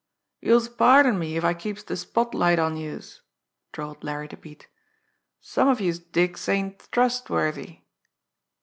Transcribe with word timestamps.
"Youse'll 0.41 0.73
pardon 0.77 1.19
me 1.19 1.37
if 1.37 1.45
I 1.45 1.53
keeps 1.53 1.83
de 1.83 1.95
spot 1.95 2.33
light 2.33 2.57
on 2.57 2.75
youse," 2.75 3.21
drawled 3.71 4.03
Larry 4.03 4.25
the 4.25 4.35
Bat, 4.35 4.65
"Some 5.39 5.67
of 5.67 5.79
youse 5.79 5.99
dicks 5.99 6.49
ain't 6.49 6.91
trustworthy." 6.91 7.83